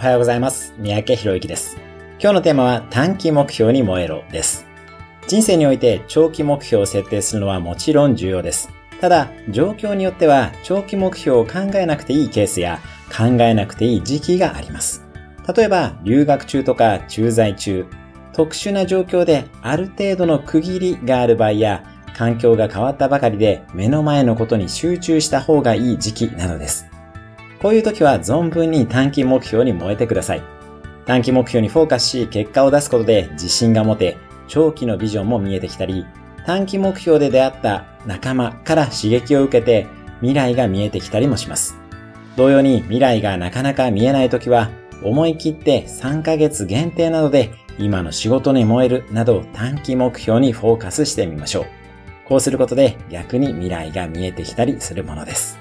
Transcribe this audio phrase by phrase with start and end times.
[0.00, 0.72] おはようございます。
[0.78, 1.76] 三宅博之です。
[2.18, 4.64] 今日のテーマは短期目標に燃えろです。
[5.26, 8.70] 人生において長期目標を設定するのはもちろん重要です。
[8.98, 12.80] ただ、状況によっては長期目標を考えなくていいケースや
[13.14, 15.04] 考えなくていい時期があります。
[15.54, 17.84] 例えば、留学中とか駐在中、
[18.32, 21.84] 特殊な状況である程度の区切りがある場合や、
[22.16, 26.89] 環境が変わったばかりで目の前のことに集中した方がいい時期などです。
[27.60, 30.42] こういう時は存分に短期目標に燃えてください。
[31.04, 34.16] 短期目標にフォーカスし結果を出すことで自信が持て、
[34.48, 36.06] 長期のビジョンも見えてきたり、
[36.46, 39.86] 短期目標で出会った仲間から刺激を受けて
[40.20, 41.76] 未来が見えてきたりもします。
[42.36, 44.70] 同様に未来がなかなか見えない時は
[45.02, 51.66] 思い切って3ヶ月限定などで今の仕事に燃えるなど短期目標にフォーカスしてみましょう。
[52.26, 55.59] こうすることで逆に未来が見えてきたりするものです。